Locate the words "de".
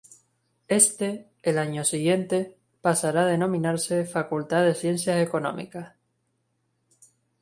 4.63-4.73